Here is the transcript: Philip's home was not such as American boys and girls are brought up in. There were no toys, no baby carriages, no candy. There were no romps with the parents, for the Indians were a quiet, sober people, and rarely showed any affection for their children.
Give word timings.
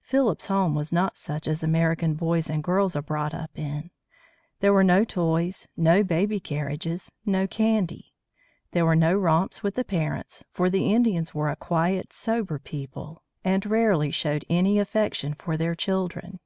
Philip's 0.00 0.46
home 0.46 0.74
was 0.74 0.92
not 0.92 1.18
such 1.18 1.46
as 1.46 1.62
American 1.62 2.14
boys 2.14 2.48
and 2.48 2.64
girls 2.64 2.96
are 2.96 3.02
brought 3.02 3.34
up 3.34 3.50
in. 3.54 3.90
There 4.60 4.72
were 4.72 4.82
no 4.82 5.04
toys, 5.04 5.68
no 5.76 6.02
baby 6.02 6.40
carriages, 6.40 7.12
no 7.26 7.46
candy. 7.46 8.14
There 8.72 8.86
were 8.86 8.96
no 8.96 9.14
romps 9.14 9.62
with 9.62 9.74
the 9.74 9.84
parents, 9.84 10.42
for 10.54 10.70
the 10.70 10.90
Indians 10.94 11.34
were 11.34 11.50
a 11.50 11.54
quiet, 11.54 12.14
sober 12.14 12.58
people, 12.58 13.22
and 13.44 13.66
rarely 13.66 14.10
showed 14.10 14.46
any 14.48 14.78
affection 14.78 15.34
for 15.34 15.58
their 15.58 15.74
children. 15.74 16.38